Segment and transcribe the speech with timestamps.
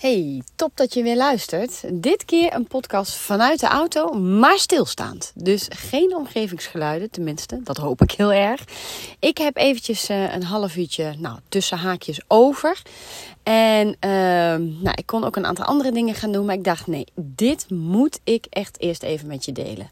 [0.00, 1.82] Hey, top dat je weer luistert.
[1.92, 5.32] Dit keer een podcast vanuit de auto, maar stilstaand.
[5.34, 7.60] Dus geen omgevingsgeluiden, tenminste.
[7.62, 8.64] Dat hoop ik heel erg.
[9.18, 12.82] Ik heb eventjes uh, een half uurtje, nou, tussen haakjes over.
[13.42, 14.10] En uh,
[14.80, 16.44] nou, ik kon ook een aantal andere dingen gaan doen.
[16.46, 19.90] Maar ik dacht, nee, dit moet ik echt eerst even met je delen.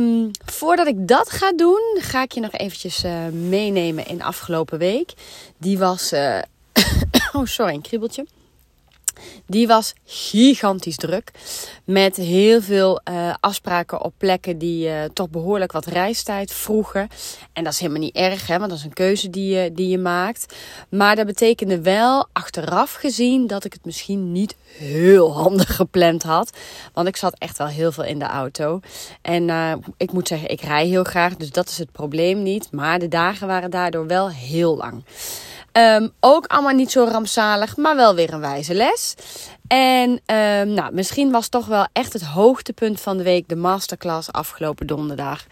[0.00, 4.78] Um, voordat ik dat ga doen, ga ik je nog eventjes uh, meenemen in afgelopen
[4.78, 5.12] week.
[5.58, 6.12] Die was...
[6.12, 6.38] Uh,
[7.32, 8.26] oh, sorry, een kriebeltje.
[9.46, 11.30] Die was gigantisch druk.
[11.84, 17.08] Met heel veel uh, afspraken op plekken die uh, toch behoorlijk wat reistijd vroegen.
[17.52, 19.88] En dat is helemaal niet erg, hè, want dat is een keuze die je, die
[19.88, 20.54] je maakt.
[20.88, 26.50] Maar dat betekende wel, achteraf gezien, dat ik het misschien niet heel handig gepland had.
[26.92, 28.80] Want ik zat echt wel heel veel in de auto.
[29.22, 32.68] En uh, ik moet zeggen, ik rij heel graag, dus dat is het probleem niet.
[32.70, 35.04] Maar de dagen waren daardoor wel heel lang.
[35.78, 39.14] Um, ook allemaal niet zo rampzalig, maar wel weer een wijze les.
[39.66, 44.32] En um, nou, misschien was toch wel echt het hoogtepunt van de week de masterclass
[44.32, 45.46] afgelopen donderdag.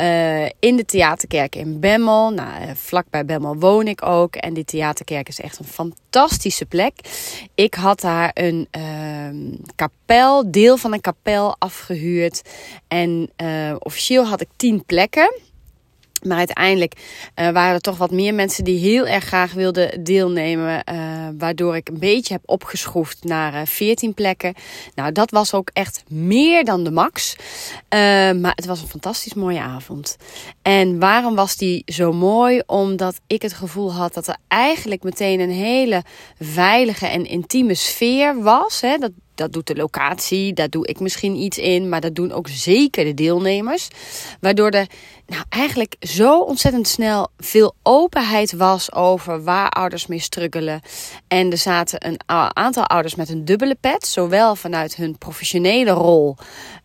[0.00, 2.30] Uh, in de Theaterkerk in Bemmel.
[2.30, 4.34] Nou, uh, vlakbij Bemmel woon ik ook.
[4.36, 6.94] En die Theaterkerk is echt een fantastische plek.
[7.54, 12.42] Ik had daar een uh, kapel, deel van een kapel afgehuurd.
[12.88, 15.40] En uh, officieel had ik tien plekken.
[16.26, 20.82] Maar uiteindelijk uh, waren er toch wat meer mensen die heel erg graag wilden deelnemen.
[20.92, 24.54] Uh, waardoor ik een beetje heb opgeschroefd naar uh, 14 plekken.
[24.94, 27.36] Nou, dat was ook echt meer dan de max.
[28.40, 30.16] maar het was een fantastisch mooie avond.
[30.62, 32.62] En waarom was die zo mooi?
[32.66, 36.02] Omdat ik het gevoel had dat er eigenlijk meteen een hele
[36.40, 38.80] veilige en intieme sfeer was.
[38.80, 38.96] Hè?
[38.96, 42.48] Dat, dat doet de locatie, daar doe ik misschien iets in, maar dat doen ook
[42.48, 43.88] zeker de deelnemers.
[44.40, 44.86] Waardoor er
[45.26, 50.80] nou, eigenlijk zo ontzettend snel veel openheid was over waar ouders mee struggelen.
[51.28, 52.20] En er zaten een
[52.56, 56.36] aantal ouders met een dubbele pet, zowel vanuit hun professionele rol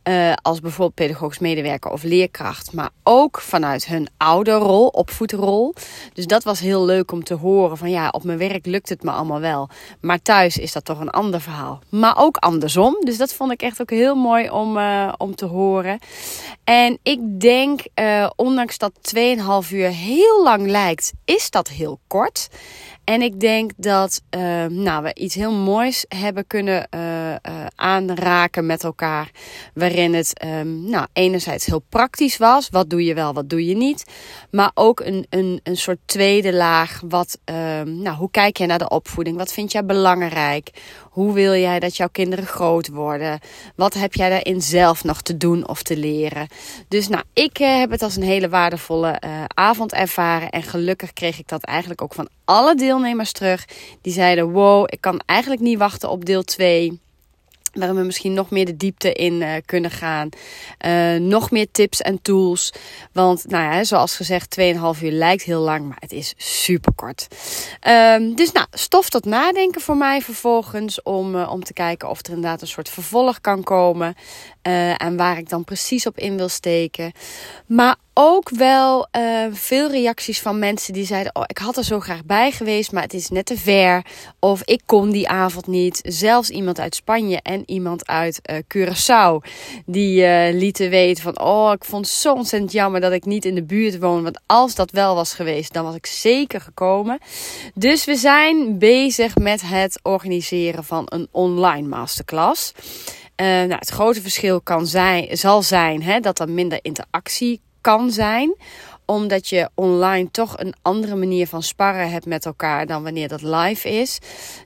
[0.03, 5.73] uh, als bijvoorbeeld pedagogisch medewerker of leerkracht, maar ook vanuit hun ouderrol, opvoedrol.
[6.13, 9.03] Dus dat was heel leuk om te horen van ja, op mijn werk lukt het
[9.03, 11.79] me allemaal wel, maar thuis is dat toch een ander verhaal.
[11.89, 15.45] Maar ook andersom, dus dat vond ik echt ook heel mooi om, uh, om te
[15.45, 15.99] horen.
[16.63, 22.49] En ik denk, uh, ondanks dat 2,5 uur heel lang lijkt, is dat heel kort.
[23.03, 27.35] En ik denk dat uh, nou, we iets heel moois hebben kunnen uh, uh,
[27.75, 29.31] aanraken met elkaar.
[29.73, 32.69] Waarin het um, nou, enerzijds heel praktisch was.
[32.69, 34.05] Wat doe je wel, wat doe je niet.
[34.51, 37.01] Maar ook een, een, een soort tweede laag.
[37.09, 39.37] Wat, um, nou, hoe kijk jij naar de opvoeding?
[39.37, 40.69] Wat vind jij belangrijk?
[41.09, 43.39] Hoe wil jij dat jouw kinderen groot worden?
[43.75, 46.47] Wat heb jij daarin zelf nog te doen of te leren?
[46.87, 50.49] Dus nou, ik heb het als een hele waardevolle avond ervaren.
[50.49, 52.90] En gelukkig kreeg ik dat eigenlijk ook van alle deelnemers
[53.31, 53.65] terug.
[54.01, 56.99] Die zeiden: Wow, ik kan eigenlijk niet wachten op deel 2
[57.73, 60.29] waarin we misschien nog meer de diepte in uh, kunnen gaan.
[60.85, 62.73] Uh, nog meer tips en tools.
[63.11, 67.27] Want, nou ja, zoals gezegd, 2,5 uur lijkt heel lang, maar het is super kort.
[67.87, 71.01] Um, dus nou, stof tot nadenken voor mij vervolgens.
[71.01, 74.15] Om, uh, om te kijken of er inderdaad een soort vervolg kan komen.
[74.97, 77.11] en waar ik dan precies op in wil steken.
[77.65, 81.99] Maar ook wel uh, veel reacties van mensen die zeiden: Oh, ik had er zo
[81.99, 84.05] graag bij geweest, maar het is net te ver.
[84.39, 85.99] Of ik kon die avond niet.
[86.03, 89.49] Zelfs iemand uit Spanje en iemand uit uh, Curaçao.
[89.85, 93.45] Die uh, lieten weten: van, Oh, ik vond het zo ontzettend jammer dat ik niet
[93.45, 94.23] in de buurt woon.
[94.23, 97.19] Want als dat wel was geweest, dan was ik zeker gekomen.
[97.73, 102.73] Dus we zijn bezig met het organiseren van een online masterclass.
[103.35, 108.55] Nou, het grote verschil kan zijn, zal zijn hè, dat er minder interactie kan zijn
[109.11, 113.41] omdat je online toch een andere manier van sparren hebt met elkaar dan wanneer dat
[113.41, 114.19] live is.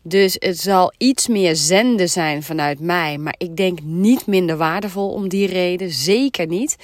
[0.04, 3.18] Dus het zal iets meer zenden zijn vanuit mij.
[3.18, 5.90] Maar ik denk niet minder waardevol om die reden.
[5.92, 6.76] Zeker niet.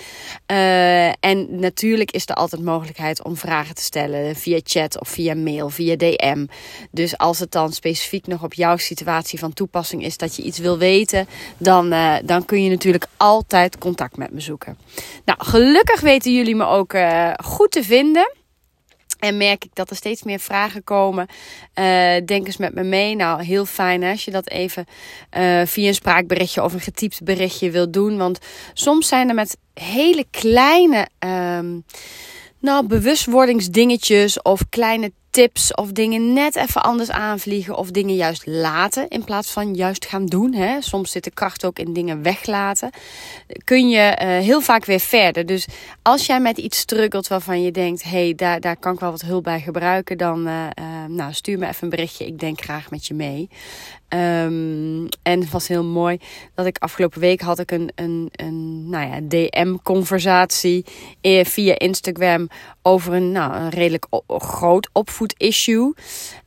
[0.52, 5.36] Uh, en natuurlijk is er altijd mogelijkheid om vragen te stellen via chat of via
[5.36, 6.46] mail, via DM.
[6.92, 10.59] Dus als het dan specifiek nog op jouw situatie van toepassing is dat je iets
[10.59, 11.28] wil weten,
[11.58, 14.78] dan, uh, dan kun je natuurlijk altijd contact met me zoeken.
[15.26, 18.41] Nou, gelukkig weten jullie me ook uh, goed te vinden.
[19.22, 21.28] En merk ik dat er steeds meer vragen komen.
[21.79, 21.85] Uh,
[22.26, 23.16] denk eens met me mee.
[23.16, 24.85] Nou, heel fijn als je dat even
[25.38, 28.18] uh, via een spraakberichtje of een getypt berichtje wilt doen.
[28.18, 28.40] Want
[28.73, 31.85] soms zijn er met hele kleine, um,
[32.59, 39.08] nou, bewustwordingsdingetjes of kleine tips of dingen net even anders aanvliegen of dingen juist laten
[39.08, 40.54] in plaats van juist gaan doen.
[40.54, 40.82] Hè?
[40.82, 42.90] Soms zit de kracht ook in dingen weglaten.
[43.64, 45.46] Kun je uh, heel vaak weer verder.
[45.46, 45.68] Dus
[46.02, 49.22] als jij met iets struggelt waarvan je denkt: hey, daar, daar kan ik wel wat
[49.22, 52.26] hulp bij gebruiken, dan uh, uh, nou, stuur me even een berichtje.
[52.26, 53.50] Ik denk graag met je mee.
[54.14, 56.20] Um, en het was heel mooi
[56.56, 60.86] dat ik afgelopen week had ik een, een, een nou ja, DM-conversatie
[61.44, 62.48] via Instagram
[62.82, 64.90] over een, nou, een redelijk groot
[65.22, 65.94] food issue.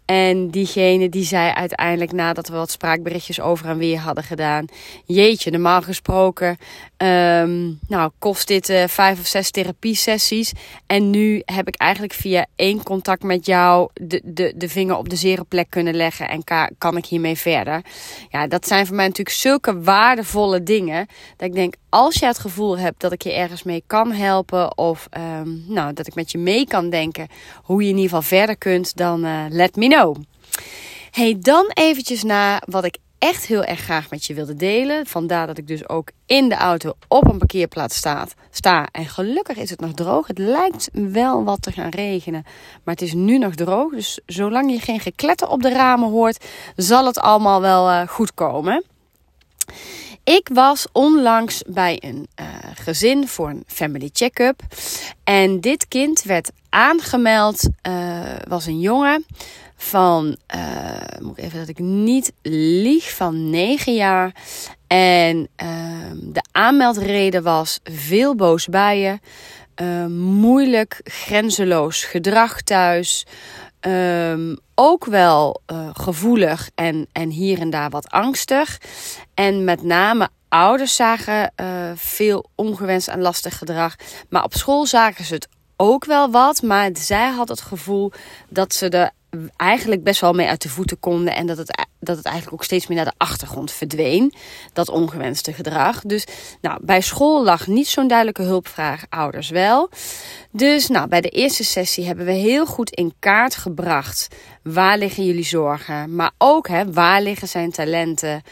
[0.04, 4.66] En diegene die zei uiteindelijk nadat we wat spraakberichtjes over en weer hadden gedaan.
[5.04, 6.58] Jeetje, normaal gesproken
[7.04, 10.52] um, nou, kost dit uh, vijf of zes therapiesessies.
[10.86, 15.08] En nu heb ik eigenlijk via één contact met jou de, de, de vinger op
[15.08, 16.28] de zere plek kunnen leggen.
[16.28, 16.44] En
[16.78, 17.82] kan ik hiermee verder.
[18.30, 21.06] Ja, dat zijn voor mij natuurlijk zulke waardevolle dingen.
[21.36, 24.78] Dat ik denk, als je het gevoel hebt dat ik je ergens mee kan helpen.
[24.78, 25.08] Of
[25.40, 27.28] um, nou, dat ik met je mee kan denken
[27.62, 28.96] hoe je in ieder geval verder kunt.
[28.96, 30.16] Dan uh, let me know.
[31.10, 35.06] Hey, dan eventjes naar wat ik echt heel erg graag met je wilde delen.
[35.06, 38.26] Vandaar dat ik dus ook in de auto op een parkeerplaats sta.
[38.50, 38.88] sta.
[38.92, 40.26] En gelukkig is het nog droog.
[40.26, 42.42] Het lijkt wel wat te gaan regenen.
[42.84, 43.92] Maar het is nu nog droog.
[43.92, 46.44] Dus zolang je geen gekletter op de ramen hoort,
[46.76, 48.84] zal het allemaal wel uh, goed komen.
[50.24, 54.60] Ik was onlangs bij een uh, gezin voor een family check-up.
[55.24, 59.26] En dit kind werd aangemeld, uh, was een jongen
[59.76, 64.34] van, uh, moet ik even dat ik niet lieg, van 9 jaar.
[64.86, 65.48] En
[66.22, 69.20] de aanmeldreden was veel boos bijen,
[70.40, 73.26] moeilijk, grenzeloos gedrag thuis.
[73.86, 78.80] Um, ook wel uh, gevoelig en, en hier en daar wat angstig.
[79.34, 83.94] En met name ouders zagen uh, veel ongewenst en lastig gedrag.
[84.28, 86.62] Maar op school zagen ze het ook wel wat.
[86.62, 88.12] Maar zij had het gevoel
[88.48, 89.10] dat ze er
[89.56, 91.34] eigenlijk best wel mee uit de voeten konden.
[91.34, 94.32] En dat het, dat het eigenlijk ook steeds meer naar de achtergrond verdween.
[94.72, 96.00] Dat ongewenste gedrag.
[96.00, 96.26] Dus
[96.60, 99.90] nou, bij school lag niet zo'n duidelijke hulpvraag, ouders wel.
[100.50, 104.28] Dus nou, bij de eerste sessie hebben we heel goed in kaart gebracht.
[104.62, 106.14] Waar liggen jullie zorgen?
[106.14, 108.42] Maar ook hè, waar liggen zijn talenten?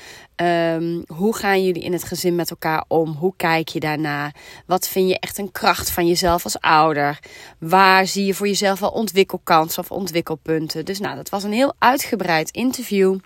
[0.42, 3.12] Um, hoe gaan jullie in het gezin met elkaar om?
[3.12, 4.32] Hoe kijk je daarna?
[4.66, 7.18] Wat vind je echt een kracht van jezelf als ouder?
[7.58, 10.84] Waar zie je voor jezelf wel ontwikkelkansen of ontwikkelpunten?
[10.84, 13.18] Dus nou, dat was een heel uitgebreid interview.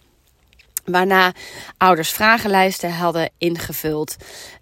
[0.86, 1.32] Waarna
[1.76, 4.16] ouders vragenlijsten hadden ingevuld.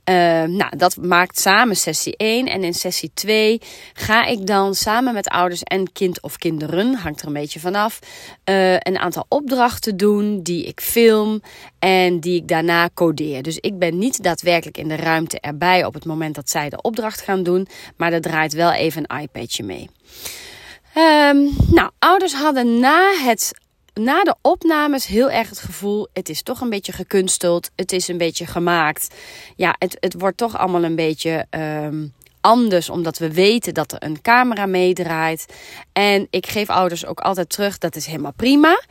[0.04, 2.46] Uh, nou, dat maakt samen sessie 1.
[2.46, 3.60] En in sessie 2
[3.92, 7.98] ga ik dan samen met ouders en kind of kinderen, hangt er een beetje vanaf,
[8.44, 11.42] uh, een aantal opdrachten doen die ik film
[11.78, 13.42] en die ik daarna codeer.
[13.42, 16.82] Dus ik ben niet daadwerkelijk in de ruimte erbij op het moment dat zij de
[16.82, 19.90] opdracht gaan doen, maar er draait wel even een iPadje mee.
[20.96, 23.52] Um, nou, ouders hadden na het
[23.94, 28.08] na de opnames heel erg het gevoel: het is toch een beetje gekunsteld, het is
[28.08, 29.14] een beetje gemaakt.
[29.56, 32.12] Ja, het, het wordt toch allemaal een beetje um,
[32.44, 35.46] anders, omdat we weten dat er een camera meedraait.
[35.93, 38.82] En ik geef ouders ook altijd terug: dat is helemaal prima.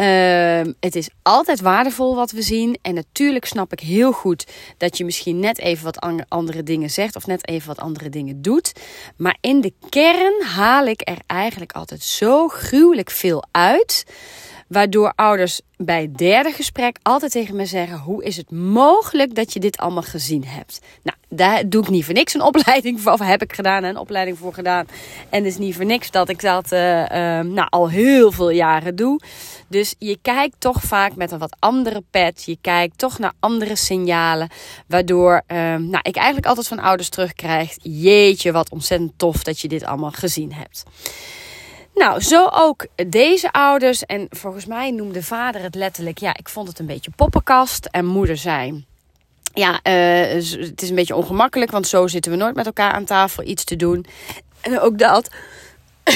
[0.00, 2.78] Uh, het is altijd waardevol wat we zien.
[2.82, 4.46] En natuurlijk snap ik heel goed
[4.76, 8.42] dat je misschien net even wat andere dingen zegt of net even wat andere dingen
[8.42, 8.72] doet.
[9.16, 14.04] Maar in de kern haal ik er eigenlijk altijd zo gruwelijk veel uit.
[14.68, 19.52] Waardoor ouders bij het derde gesprek altijd tegen me zeggen: Hoe is het mogelijk dat
[19.52, 20.80] je dit allemaal gezien hebt?
[21.02, 23.96] Nou, daar doe ik niet voor niks een opleiding voor, of heb ik gedaan, een
[23.96, 24.86] opleiding voor gedaan.
[25.30, 27.06] En het is niet voor niks dat ik dat uh, uh,
[27.40, 29.20] nou, al heel veel jaren doe.
[29.68, 32.42] Dus je kijkt toch vaak met een wat andere pet.
[32.44, 34.48] Je kijkt toch naar andere signalen.
[34.86, 39.68] Waardoor uh, nou, ik eigenlijk altijd van ouders terugkrijg: Jeetje, wat ontzettend tof dat je
[39.68, 40.84] dit allemaal gezien hebt.
[41.94, 44.04] Nou, zo ook deze ouders.
[44.04, 46.18] En volgens mij noemde vader het letterlijk.
[46.18, 47.88] Ja, ik vond het een beetje poppenkast.
[47.90, 48.84] En moeder zei.
[49.54, 51.70] Ja, uh, het is een beetje ongemakkelijk.
[51.70, 54.06] Want zo zitten we nooit met elkaar aan tafel iets te doen.
[54.60, 55.30] En ook dat.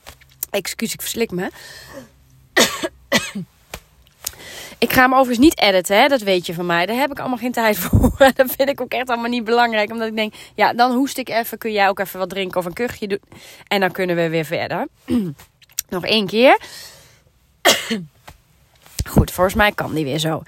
[0.50, 1.50] Excuus, ik verslik me.
[4.80, 6.08] Ik ga hem overigens niet editen, hè?
[6.08, 6.86] dat weet je van mij.
[6.86, 8.12] Daar heb ik allemaal geen tijd voor.
[8.34, 9.90] dat vind ik ook echt allemaal niet belangrijk.
[9.90, 11.58] Omdat ik denk, ja, dan hoest ik even.
[11.58, 13.20] Kun jij ook even wat drinken of een kuchje doen.
[13.68, 14.88] En dan kunnen we weer verder.
[15.88, 16.58] Nog één keer.
[19.10, 20.42] Goed, volgens mij kan die weer zo.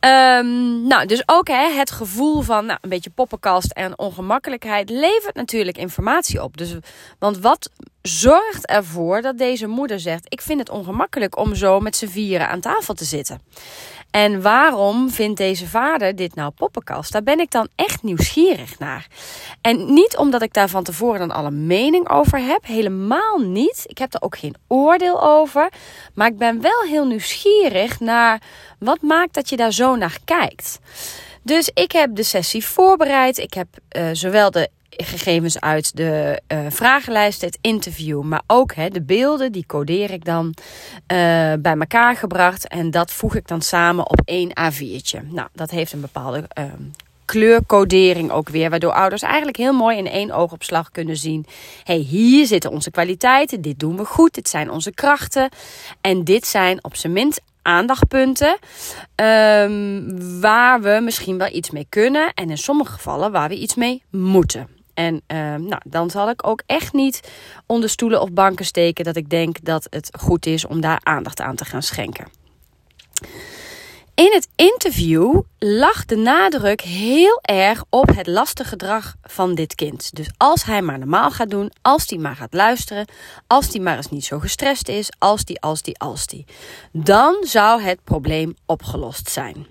[0.00, 5.34] Um, nou, dus ook hè, het gevoel van nou, een beetje poppenkast en ongemakkelijkheid levert
[5.34, 6.56] natuurlijk informatie op.
[6.56, 6.74] Dus,
[7.18, 7.70] want wat
[8.02, 12.48] zorgt ervoor dat deze moeder zegt: Ik vind het ongemakkelijk om zo met z'n vieren
[12.48, 13.40] aan tafel te zitten.
[14.10, 17.12] En waarom vindt deze vader dit nou poppenkast?
[17.12, 19.06] Daar ben ik dan echt nieuwsgierig naar.
[19.60, 22.66] En niet omdat ik daar van tevoren dan alle mening over heb.
[22.66, 23.84] Helemaal niet.
[23.86, 25.68] Ik heb er ook geen oordeel over.
[26.14, 28.42] Maar ik ben wel heel nieuwsgierig naar
[28.78, 30.78] wat maakt dat je daar zo naar kijkt.
[31.42, 33.38] Dus ik heb de sessie voorbereid.
[33.38, 38.88] Ik heb uh, zowel de gegevens uit de uh, vragenlijst, het interview, maar ook hè,
[38.88, 40.56] de beelden, die codeer ik dan uh,
[41.58, 42.68] bij elkaar gebracht.
[42.68, 45.20] En dat voeg ik dan samen op één A4'tje.
[45.28, 46.64] Nou, dat heeft een bepaalde uh,
[47.24, 51.46] kleurcodering ook weer, waardoor ouders eigenlijk heel mooi in één oogopslag kunnen zien:
[51.84, 55.48] hey, hier zitten onze kwaliteiten, dit doen we goed, dit zijn onze krachten.
[56.00, 58.58] En dit zijn op zijn minst aandachtpunten
[59.16, 63.74] um, waar we misschien wel iets mee kunnen en in sommige gevallen waar we iets
[63.74, 64.79] mee moeten.
[65.00, 67.20] En uh, nou, dan zal ik ook echt niet
[67.66, 71.40] onder stoelen of banken steken dat ik denk dat het goed is om daar aandacht
[71.40, 72.28] aan te gaan schenken.
[74.14, 80.16] In het interview lag de nadruk heel erg op het lastige gedrag van dit kind.
[80.16, 83.06] Dus als hij maar normaal gaat doen, als hij maar gaat luisteren,
[83.46, 86.44] als hij maar eens niet zo gestrest is, als die, als die, als die,
[86.92, 89.66] dan zou het probleem opgelost zijn.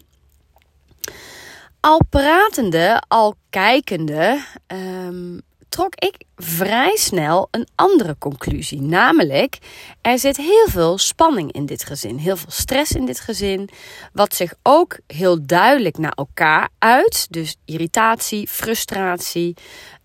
[1.81, 8.81] Al pratende, al kijkende, um, trok ik vrij snel een andere conclusie.
[8.81, 9.57] Namelijk,
[10.01, 13.69] er zit heel veel spanning in dit gezin, heel veel stress in dit gezin,
[14.13, 17.27] wat zich ook heel duidelijk naar elkaar uit.
[17.29, 19.53] Dus irritatie, frustratie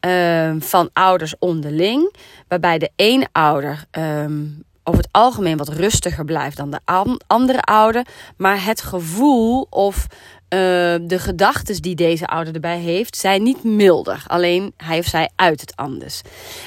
[0.00, 2.14] um, van ouders onderling,
[2.48, 3.84] waarbij de ene ouder.
[3.90, 6.80] Um, over het algemeen wat rustiger blijft dan de
[7.26, 8.06] andere ouder.
[8.36, 10.06] Maar het gevoel of
[11.06, 14.24] de gedachten die deze ouder erbij heeft, zijn niet milder.
[14.26, 16.20] Alleen hij of zij uit het anders.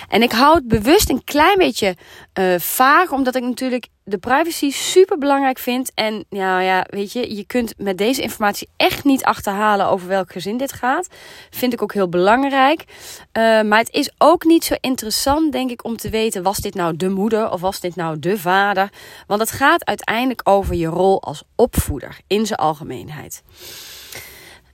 [0.10, 1.96] En ik hou het bewust een klein beetje
[2.40, 5.92] uh, vaag, omdat ik natuurlijk de privacy super belangrijk vind.
[5.94, 10.32] En ja, ja, weet je, je kunt met deze informatie echt niet achterhalen over welk
[10.32, 11.08] gezin dit gaat.
[11.50, 12.84] Vind ik ook heel belangrijk.
[12.88, 16.74] Uh, maar het is ook niet zo interessant, denk ik, om te weten: was dit
[16.74, 18.90] nou de moeder of was dit nou de vader?
[19.28, 23.44] Want het gaat uiteindelijk over je rol als opvoeder in zijn algemeenheid.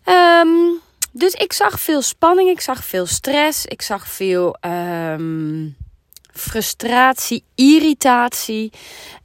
[0.06, 0.82] Um,
[1.12, 5.76] dus ik zag veel spanning, ik zag veel stress, ik zag veel um,
[6.32, 8.72] frustratie, irritatie.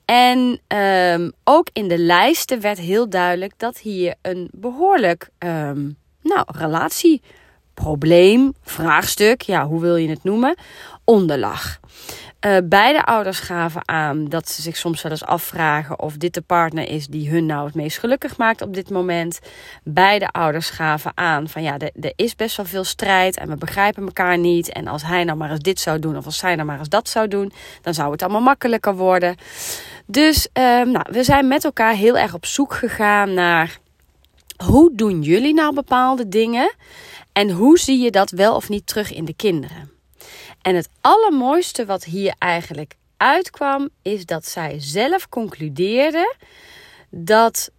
[0.04, 5.30] En um, ook in de lijsten werd heel duidelijk dat hier een behoorlijk
[6.22, 10.56] nou, relatieprobleem, vraagstuk, ja, hoe wil je het noemen,
[11.04, 11.80] onder lag.
[12.46, 16.40] Uh, beide ouders gaven aan dat ze zich soms wel eens afvragen of dit de
[16.40, 19.38] partner is die hun nou het meest gelukkig maakt op dit moment.
[19.84, 24.04] Beide ouders gaven aan van ja, er is best wel veel strijd en we begrijpen
[24.04, 24.72] elkaar niet.
[24.72, 26.88] En als hij nou maar eens dit zou doen of als zij nou maar eens
[26.88, 27.52] dat zou doen,
[27.82, 29.36] dan zou het allemaal makkelijker worden.
[30.06, 33.78] Dus uh, nou, we zijn met elkaar heel erg op zoek gegaan naar
[34.64, 36.74] hoe doen jullie nou bepaalde dingen
[37.32, 39.97] en hoe zie je dat wel of niet terug in de kinderen.
[40.68, 46.34] En het allermooiste wat hier eigenlijk uitkwam, is dat zij zelf concludeerde
[47.10, 47.70] dat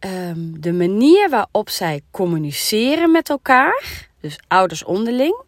[0.00, 5.42] um, de manier waarop zij communiceren met elkaar, dus ouders onderling,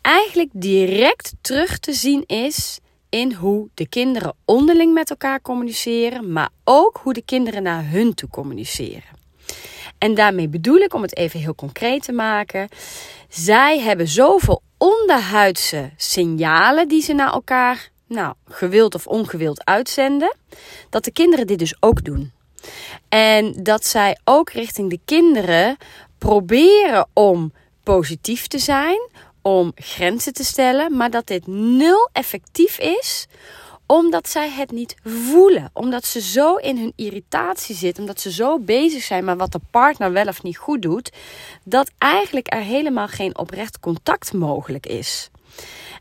[0.00, 6.50] eigenlijk direct terug te zien is in hoe de kinderen onderling met elkaar communiceren, maar
[6.64, 9.18] ook hoe de kinderen naar hun toe communiceren.
[9.98, 12.68] En daarmee bedoel ik, om het even heel concreet te maken,
[13.28, 14.62] zij hebben zoveel
[15.10, 20.36] onderhuidse signalen die ze naar elkaar, nou, gewild of ongewild uitzenden,
[20.90, 22.32] dat de kinderen dit dus ook doen.
[23.08, 25.76] En dat zij ook richting de kinderen
[26.18, 27.52] proberen om
[27.82, 29.08] positief te zijn,
[29.42, 33.26] om grenzen te stellen, maar dat dit nul effectief is
[33.90, 35.70] omdat zij het niet voelen.
[35.72, 38.02] Omdat ze zo in hun irritatie zitten.
[38.02, 41.12] Omdat ze zo bezig zijn met wat de partner wel of niet goed doet.
[41.64, 45.30] Dat eigenlijk er helemaal geen oprecht contact mogelijk is.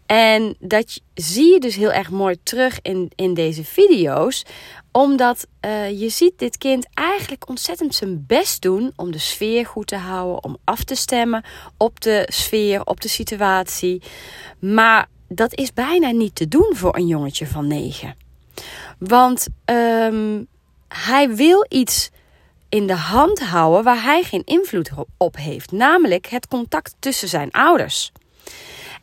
[0.05, 4.45] En dat zie je dus heel erg mooi terug in, in deze video's.
[4.91, 9.87] Omdat uh, je ziet dit kind eigenlijk ontzettend zijn best doen om de sfeer goed
[9.87, 10.43] te houden.
[10.43, 11.43] Om af te stemmen
[11.77, 14.01] op de sfeer, op de situatie.
[14.59, 18.15] Maar dat is bijna niet te doen voor een jongetje van negen.
[18.97, 20.47] Want um,
[20.87, 22.09] hij wil iets
[22.69, 25.71] in de hand houden waar hij geen invloed op heeft.
[25.71, 28.11] Namelijk het contact tussen zijn ouders.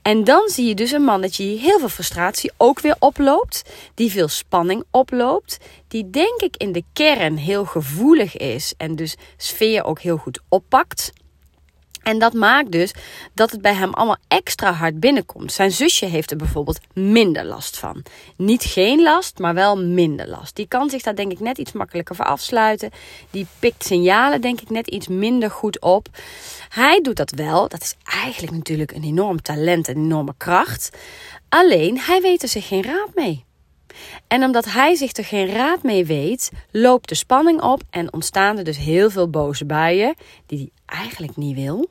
[0.02, 3.62] En dan zie je dus een mannetje die heel veel frustratie ook weer oploopt.
[3.95, 5.59] Die veel spanning oploopt.
[5.88, 8.75] Die denk ik in de kern heel gevoelig is.
[8.76, 11.12] En dus sfeer ook heel goed oppakt.
[12.07, 12.95] En dat maakt dus
[13.35, 15.53] dat het bij hem allemaal extra hard binnenkomt.
[15.53, 18.03] Zijn zusje heeft er bijvoorbeeld minder last van.
[18.37, 20.57] Niet geen last, maar wel minder last.
[20.57, 22.91] Die kan zich daar denk ik net iets makkelijker voor afsluiten.
[23.31, 26.09] Die pikt signalen denk ik net iets minder goed op.
[26.69, 27.69] Hij doet dat wel.
[27.69, 30.97] Dat is eigenlijk natuurlijk een enorm talent en een enorme kracht.
[31.49, 33.45] Alleen hij weet er zich geen raad mee.
[34.27, 38.59] En omdat hij zich er geen raad mee weet, loopt de spanning op en ontstaan
[38.59, 40.15] er dus heel veel boze buien
[40.47, 41.89] die hij eigenlijk niet wil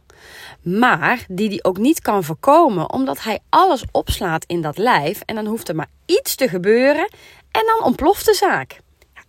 [0.62, 5.36] maar die hij ook niet kan voorkomen omdat hij alles opslaat in dat lijf en
[5.36, 7.10] dan hoeft er maar iets te gebeuren
[7.51, 8.79] en dan ontploft de zaak.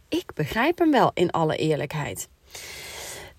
[0.08, 2.28] Ik begrijp hem wel in alle eerlijkheid.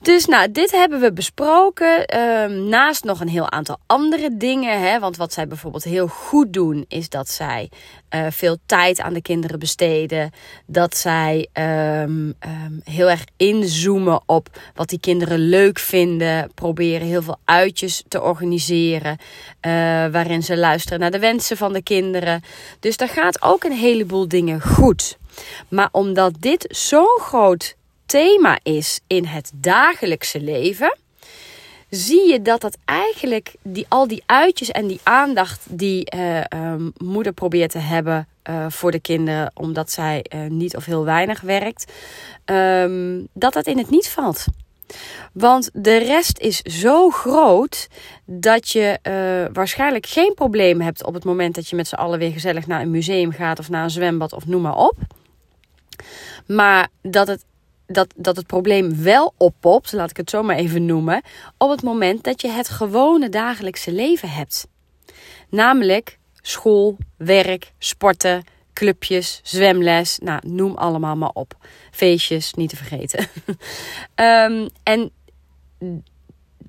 [0.01, 2.05] Dus nou, dit hebben we besproken.
[2.05, 4.81] Ehm, naast nog een heel aantal andere dingen.
[4.81, 7.69] Hè, want wat zij bijvoorbeeld heel goed doen, is dat zij
[8.15, 10.31] uh, veel tijd aan de kinderen besteden.
[10.65, 16.51] Dat zij um, um, heel erg inzoomen op wat die kinderen leuk vinden.
[16.53, 19.17] Proberen heel veel uitjes te organiseren.
[19.17, 19.71] Uh,
[20.07, 22.43] waarin ze luisteren naar de wensen van de kinderen.
[22.79, 25.17] Dus daar gaat ook een heleboel dingen goed.
[25.69, 27.75] Maar omdat dit zo'n groot
[28.07, 30.97] thema is in het dagelijkse leven,
[31.89, 36.93] zie je dat dat eigenlijk die, al die uitjes en die aandacht die uh, um,
[36.97, 41.41] moeder probeert te hebben uh, voor de kinderen, omdat zij uh, niet of heel weinig
[41.41, 41.91] werkt,
[42.45, 44.45] um, dat dat in het niet valt.
[45.31, 47.87] Want de rest is zo groot
[48.25, 48.99] dat je
[49.53, 52.81] waarschijnlijk geen probleem hebt op het moment dat je met z'n allen weer gezellig naar
[52.81, 54.95] een museum gaat of naar een zwembad of noem maar op.
[56.45, 57.43] Maar dat het
[57.87, 61.21] dat, dat het probleem wel oppopt, laat ik het zo maar even noemen,
[61.57, 64.67] op het moment dat je het gewone dagelijkse leven hebt.
[65.49, 71.53] Namelijk school, werk, sporten, clubjes, zwemles, nou, noem allemaal maar op.
[71.91, 73.27] Feestjes, niet te vergeten.
[74.15, 75.11] um, en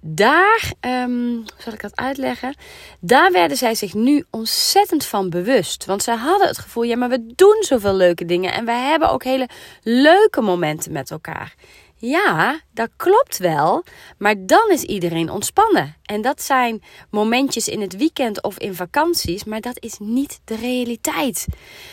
[0.08, 2.54] daar, um, zal ik dat uitleggen?
[3.00, 5.84] Daar werden zij zich nu ontzettend van bewust.
[5.84, 8.52] Want zij hadden het gevoel, ja, maar we doen zoveel leuke dingen.
[8.52, 9.48] En we hebben ook hele
[9.82, 11.54] leuke momenten met elkaar.
[12.00, 13.84] Ja, dat klopt wel.
[14.18, 15.96] Maar dan is iedereen ontspannen.
[16.04, 19.44] En dat zijn momentjes in het weekend of in vakanties.
[19.44, 21.46] Maar dat is niet de realiteit.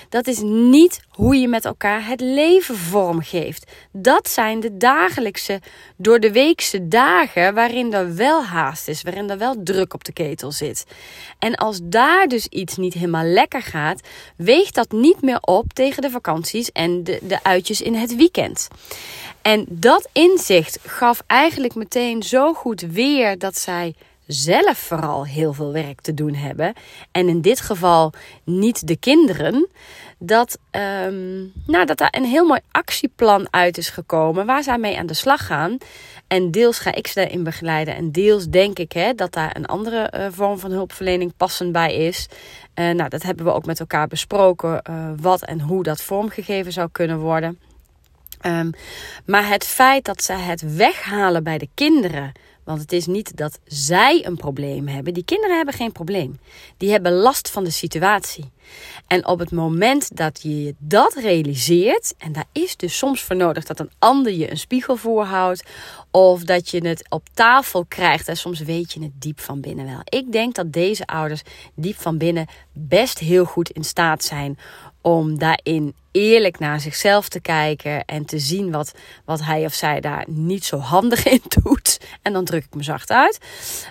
[0.10, 3.72] Dat is niet hoe je met elkaar het leven vormgeeft.
[3.92, 5.62] Dat zijn de dagelijkse,
[5.98, 9.02] door de weekse dagen waarin er wel haast is.
[9.02, 10.86] Waarin er wel druk op de ketel zit.
[11.40, 14.08] En als daar dus iets niet helemaal lekker gaat,
[14.38, 18.68] weegt dat niet meer op tegen de vakanties en de, de uitjes in het weekend.
[19.46, 23.96] En dat inzicht gaf eigenlijk meteen zo goed weer dat zij
[24.28, 26.74] zelf vooral heel veel werk te doen hebben.
[27.12, 29.68] En in dit geval niet de kinderen.
[30.18, 34.98] Dat, um, nou, dat daar een heel mooi actieplan uit is gekomen waar zij mee
[34.98, 35.78] aan de slag gaan.
[36.28, 37.96] En deels ga ik ze daarin begeleiden.
[37.96, 41.96] En deels denk ik hè, dat daar een andere uh, vorm van hulpverlening passend bij
[41.96, 42.28] is.
[42.76, 44.82] Uh, nou, dat hebben we ook met elkaar besproken.
[44.90, 47.60] Uh, wat en hoe dat vormgegeven zou kunnen worden.
[48.46, 48.72] Um,
[49.26, 52.32] maar het feit dat ze het weghalen bij de kinderen.
[52.64, 55.14] Want het is niet dat zij een probleem hebben.
[55.14, 56.40] Die kinderen hebben geen probleem.
[56.78, 58.52] Die hebben last van de situatie.
[59.08, 63.64] En op het moment dat je dat realiseert, en daar is dus soms voor nodig
[63.64, 65.64] dat een ander je een spiegel voorhoudt,
[66.12, 69.86] of dat je het op tafel krijgt, en soms weet je het diep van binnen
[69.86, 70.02] wel.
[70.04, 71.42] Ik denk dat deze ouders
[71.76, 74.58] diep van binnen best heel goed in staat zijn
[75.06, 78.94] om daarin eerlijk naar zichzelf te kijken en te zien wat,
[79.26, 82.00] wat hij of zij daar niet zo handig in doet.
[82.22, 83.40] En dan druk ik me zacht uit.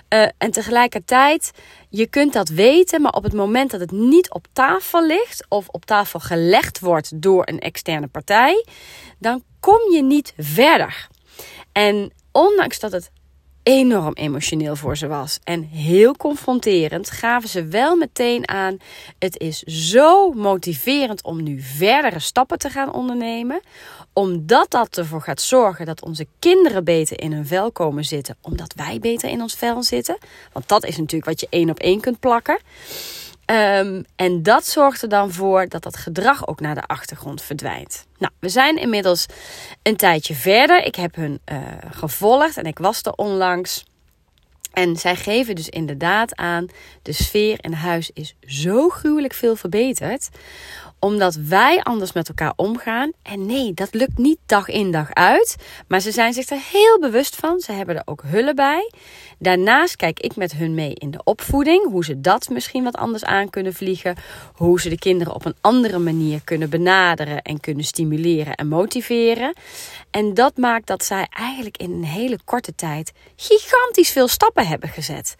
[0.09, 1.51] Uh, en tegelijkertijd,
[1.95, 5.67] je kunt dat weten, maar op het moment dat het niet op tafel ligt of
[5.67, 8.65] op tafel gelegd wordt door een externe partij,
[9.19, 11.07] dan kom je niet verder.
[11.71, 13.11] En ondanks dat het
[13.65, 15.39] enorm emotioneel voor ze was.
[15.43, 18.77] En heel confronterend gaven ze wel meteen aan:
[19.19, 23.61] het is zo motiverend om nu verdere stappen te gaan ondernemen.
[24.13, 28.37] Omdat dat ervoor gaat zorgen dat onze kinderen beter in hun vel komen zitten.
[28.41, 30.17] Omdat wij beter in ons vel zitten.
[30.51, 32.59] Want dat is natuurlijk wat je één op één kunt plakken.
[33.51, 38.05] Um, en dat zorgt er dan voor dat dat gedrag ook naar de achtergrond verdwijnt.
[38.17, 39.25] Nou, we zijn inmiddels
[39.83, 40.83] een tijdje verder.
[40.83, 41.57] Ik heb hun uh,
[41.89, 43.85] gevolgd en ik was er onlangs.
[44.73, 46.67] En zij geven dus inderdaad aan,
[47.01, 50.29] de sfeer in huis is zo gruwelijk veel verbeterd
[51.05, 53.11] omdat wij anders met elkaar omgaan.
[53.21, 55.55] En nee, dat lukt niet dag in dag uit.
[55.87, 57.59] Maar ze zijn zich er heel bewust van.
[57.59, 58.91] Ze hebben er ook hullen bij.
[59.39, 61.85] Daarnaast kijk ik met hun mee in de opvoeding.
[61.85, 64.15] Hoe ze dat misschien wat anders aan kunnen vliegen.
[64.53, 69.53] Hoe ze de kinderen op een andere manier kunnen benaderen en kunnen stimuleren en motiveren.
[70.11, 74.89] En dat maakt dat zij eigenlijk in een hele korte tijd gigantisch veel stappen hebben
[74.89, 75.35] gezet.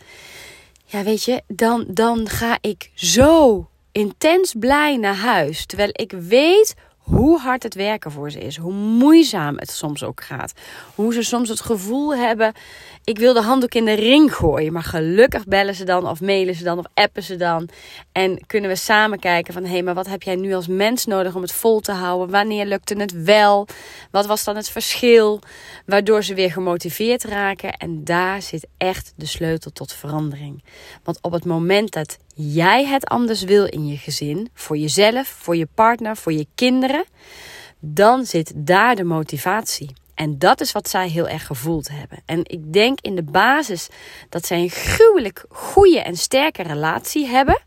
[0.86, 5.66] Ja, weet je, dan, dan ga ik zo intens blij naar huis.
[5.66, 8.58] Terwijl ik weet hoe hard het werken voor ze is.
[8.58, 10.54] Hoe moeizaam het soms ook gaat.
[10.96, 12.54] Hoe ze soms het gevoel hebben:
[13.04, 14.74] ik wil de handdoek in de ring gooien.
[14.74, 17.70] Maar gelukkig bellen ze dan, of mailen ze dan, of appen ze dan.
[18.12, 21.36] En kunnen we samen kijken: van hé, maar wat heb jij nu als mens nodig
[21.36, 22.30] om het vol te houden?
[22.30, 23.68] Wanneer lukte het wel?
[24.12, 25.40] Wat was dan het verschil?
[25.86, 27.74] Waardoor ze weer gemotiveerd raken.
[27.74, 30.64] En daar zit echt de sleutel tot verandering.
[31.04, 35.56] Want op het moment dat jij het anders wil in je gezin, voor jezelf, voor
[35.56, 37.06] je partner, voor je kinderen,
[37.80, 39.94] dan zit daar de motivatie.
[40.16, 42.22] En dat is wat zij heel erg gevoeld hebben.
[42.26, 43.88] En ik denk in de basis
[44.30, 47.62] dat zij een gruwelijk goede en sterke relatie hebben.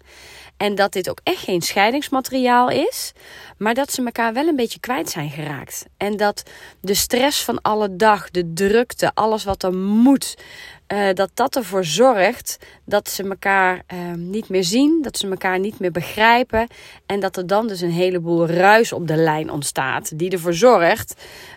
[0.57, 3.13] En dat dit ook echt geen scheidingsmateriaal is.
[3.59, 5.87] Maar dat ze elkaar wel een beetje kwijt zijn geraakt.
[5.97, 6.43] En dat
[6.81, 10.37] de stress van alle dag, de drukte, alles wat er moet.
[10.93, 15.59] Uh, dat dat ervoor zorgt dat ze elkaar uh, niet meer zien, dat ze elkaar
[15.59, 16.67] niet meer begrijpen.
[17.07, 20.19] En dat er dan dus een heleboel ruis op de lijn ontstaat.
[20.19, 21.15] Die ervoor zorgt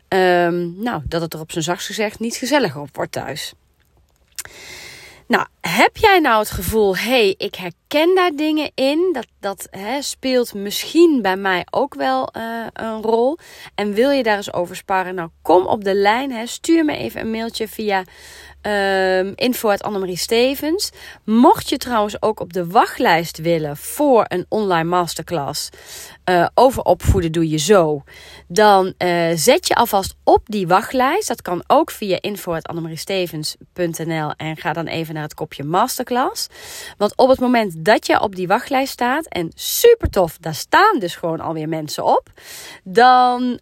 [0.08, 3.54] um, nou, dat het er op zijn zachtst gezegd niet gezelliger op wordt thuis.
[5.32, 9.68] Nou, heb jij nou het gevoel, hé, hey, ik herken daar dingen in, dat, dat
[9.70, 13.38] hè, speelt misschien bij mij ook wel uh, een rol.
[13.76, 15.16] En wil je daar eens over sparren?
[15.16, 18.04] Nou, kom op de lijn, hè, stuur me even een mailtje via
[18.62, 20.92] Um, info uit Annemarie Stevens.
[21.24, 25.70] Mocht je trouwens ook op de wachtlijst willen voor een online masterclass
[26.32, 28.04] uh, over opvoeden doe je zo.
[28.48, 31.28] Dan uh, zet je alvast op die wachtlijst.
[31.28, 36.48] Dat kan ook via info uit annemariestevens.nl en ga dan even naar het kopje masterclass.
[36.98, 41.00] Want op het moment dat je op die wachtlijst staat en super tof, daar staan
[41.00, 42.30] dus gewoon alweer mensen op.
[42.84, 43.58] Dan uh,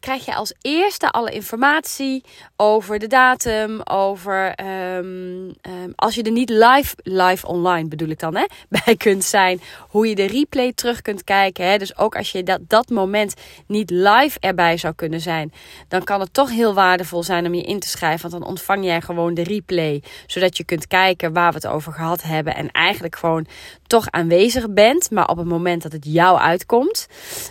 [0.00, 2.24] krijg je als eerste alle informatie
[2.56, 8.18] over de datum, over um, um, als je er niet live, live online bedoel ik
[8.18, 8.44] dan, hè,
[8.84, 9.60] bij kunt zijn.
[9.88, 11.66] Hoe je de replay terug kunt kijken.
[11.66, 11.78] Hè.
[11.78, 13.34] Dus ook als je dat, dat moment
[13.66, 15.52] niet live erbij zou kunnen zijn,
[15.88, 18.30] dan kan het toch heel waardevol zijn om je in te schrijven.
[18.30, 21.92] Want dan ontvang jij gewoon de replay, zodat je kunt kijken waar we het over
[21.92, 22.54] gehad hebben.
[22.54, 23.46] En eigenlijk gewoon
[23.86, 27.06] toch aanwezig bent, maar op het moment dat het jou uitkomt.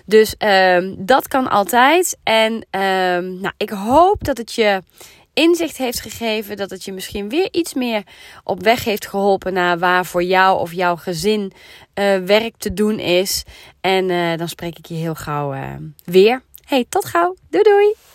[0.05, 2.17] Dus um, dat kan altijd.
[2.23, 4.81] En um, nou, ik hoop dat het je
[5.37, 6.57] inzicht heeft gegeven.
[6.57, 8.03] Dat het je misschien weer iets meer
[8.43, 11.51] op weg heeft geholpen naar waar voor jou of jouw gezin
[11.99, 13.43] uh, werk te doen is.
[13.81, 15.61] En uh, dan spreek ik je heel gauw uh,
[16.03, 16.41] weer.
[16.65, 17.35] Hey, tot gauw.
[17.49, 18.06] Doei doei.